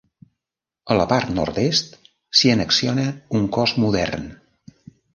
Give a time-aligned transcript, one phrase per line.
[0.95, 1.95] A la part nord-est
[2.39, 3.07] s'hi annexiona
[3.41, 4.31] un cos modern.